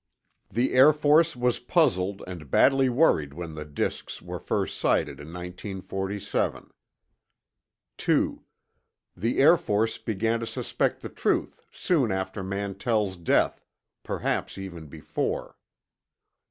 The 0.49 0.73
Air 0.73 0.93
Force 0.93 1.35
was 1.35 1.59
puzzled, 1.59 2.23
and 2.25 2.49
badly 2.49 2.89
worried 2.89 3.35
when 3.35 3.53
the 3.53 3.65
disks 3.65 4.17
first 4.17 4.49
were 4.49 4.65
sighted 4.65 5.19
in 5.19 5.27
1947. 5.31 6.71
2. 7.97 8.41
The 9.15 9.37
Air 9.37 9.57
Force 9.57 9.99
began 9.99 10.39
to 10.39 10.47
suspect 10.47 11.01
the 11.01 11.09
truth 11.09 11.61
soon 11.71 12.11
after 12.11 12.41
Mantell's 12.41 13.15
death—perhaps 13.15 14.57
even 14.57 14.87
before. 14.87 15.59